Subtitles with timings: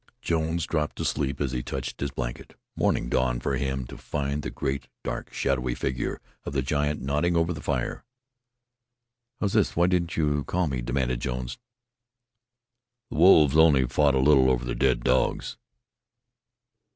[0.19, 2.55] Jones dropped to sleep as he touched his blankets.
[2.75, 7.37] Morning dawned for him, to find the great, dark, shadowy figure of the giant nodding
[7.37, 8.03] over the fire.
[9.39, 9.75] "How's this?
[9.75, 11.59] Why didn't you call me?" demanded Jones.
[13.11, 15.57] "The wolves only fought a little over the dead dogs."